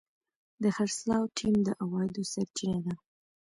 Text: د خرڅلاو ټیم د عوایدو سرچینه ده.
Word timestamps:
د 0.63 0.63
خرڅلاو 0.75 1.31
ټیم 1.37 1.55
د 1.67 1.69
عوایدو 1.83 2.21
سرچینه 2.33 2.79
ده. 2.85 2.93